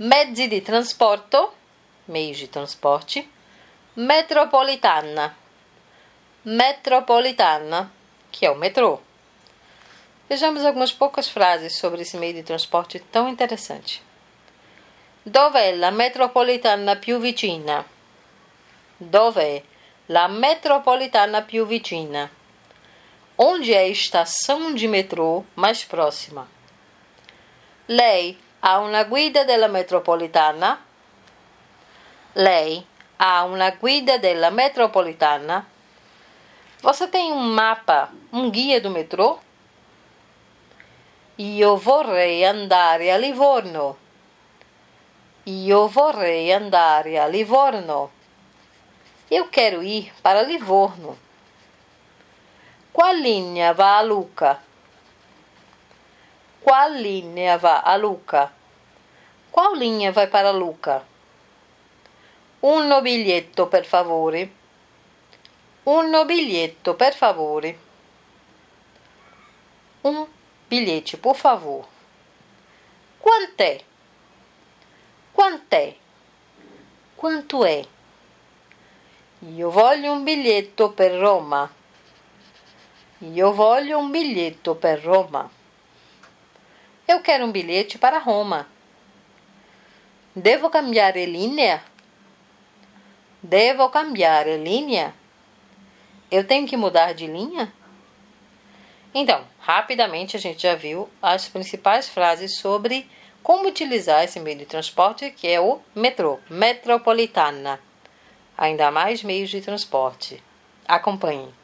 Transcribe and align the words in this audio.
Mezzi 0.00 0.46
di 0.46 0.60
trasporto, 0.60 1.52
meios 2.04 2.38
de 2.38 2.46
transporte. 2.46 3.28
Metropolitana, 3.96 5.36
metropolitana, 6.44 7.90
que 8.30 8.46
é 8.46 8.50
o 8.52 8.54
metrô. 8.54 9.00
Vejamos 10.28 10.64
algumas 10.64 10.92
poucas 10.92 11.28
frases 11.28 11.78
sobre 11.78 12.02
esse 12.02 12.16
meio 12.16 12.32
de 12.32 12.44
transporte 12.44 13.00
tão 13.00 13.28
interessante. 13.28 14.00
Dov'è 15.26 15.74
la 15.74 15.90
metropolitana 15.90 16.94
più 16.94 17.18
vicina? 17.18 17.84
Dov'è 19.00 19.64
la 20.06 20.28
metropolitana 20.28 21.42
più 21.42 21.66
vicina? 21.66 22.30
Onde 23.36 23.74
é 23.74 23.78
a 23.78 23.88
estação 23.88 24.72
de 24.72 24.86
metrô 24.86 25.44
mais 25.56 25.82
próxima? 25.82 26.46
Lei 27.88 28.38
ha 28.60 28.78
una 28.78 29.04
guida 29.04 29.44
della 29.44 29.68
metropolitana? 29.68 30.84
Lei 32.32 32.84
ha 33.16 33.44
una 33.44 33.70
guida 33.70 34.18
della 34.18 34.50
metropolitana? 34.50 35.66
Você 36.80 37.08
tem 37.08 37.32
um 37.32 37.54
mapa, 37.54 38.10
um 38.32 38.50
guia 38.50 38.80
do 38.80 38.90
metrô? 38.90 39.40
Io 41.36 41.76
vorrei 41.76 42.44
andare 42.44 43.10
a 43.12 43.16
Livorno. 43.16 43.96
Io 45.44 45.88
vorrei 45.88 46.52
andare 46.52 47.18
a 47.18 47.26
Livorno. 47.26 48.10
Eu 49.30 49.48
quero 49.48 49.82
ir 49.82 50.12
para 50.22 50.42
Livorno. 50.42 51.16
Qual 52.92 53.16
linea 53.16 53.72
va 53.72 53.98
a 53.98 54.02
Luca? 54.02 54.67
Qual 56.68 57.00
linea 57.00 57.56
va 57.56 57.80
a 57.80 57.96
Luca? 57.96 58.52
Qual 59.50 59.78
linha 59.78 60.12
vai 60.12 60.28
para 60.28 60.52
Luca? 60.52 61.02
Un 62.60 63.00
biglietto, 63.00 63.68
per 63.68 63.86
favore. 63.86 64.50
Un 65.84 66.26
biglietto, 66.26 66.94
per 66.94 67.14
favore. 67.14 67.78
Um 70.02 70.28
bilhete, 70.68 71.16
por 71.16 71.36
favor. 71.36 71.86
Quant'è? 73.18 73.82
Quant'è? 75.32 75.96
Quanto 77.16 77.64
è? 77.64 77.82
Io 79.38 79.70
voglio 79.70 80.12
un 80.12 80.22
biglietto 80.22 80.90
per 80.90 81.12
Roma. 81.12 81.66
Io 83.20 83.52
voglio 83.54 83.96
un 83.96 84.10
biglietto 84.10 84.74
per 84.74 85.00
Roma. 85.00 85.56
Eu 87.08 87.20
quero 87.20 87.46
um 87.46 87.50
bilhete 87.50 87.96
para 87.96 88.18
Roma. 88.18 88.68
Devo 90.36 90.68
cambiare 90.68 91.24
linea? 91.24 91.82
Devo 93.42 93.88
cambiare 93.88 94.58
linea? 94.58 95.14
Eu 96.30 96.46
tenho 96.46 96.68
que 96.68 96.76
mudar 96.76 97.14
de 97.14 97.26
linha? 97.26 97.72
Então, 99.14 99.42
rapidamente 99.58 100.36
a 100.36 100.38
gente 100.38 100.60
já 100.64 100.74
viu 100.74 101.08
as 101.22 101.48
principais 101.48 102.10
frases 102.10 102.58
sobre 102.58 103.10
como 103.42 103.68
utilizar 103.68 104.22
esse 104.22 104.38
meio 104.38 104.58
de 104.58 104.66
transporte 104.66 105.30
que 105.30 105.48
é 105.48 105.58
o 105.58 105.80
metrô, 105.94 106.38
metropolitana. 106.50 107.80
Ainda 108.54 108.90
mais 108.90 109.22
meios 109.22 109.48
de 109.48 109.62
transporte. 109.62 110.42
Acompanhe. 110.86 111.54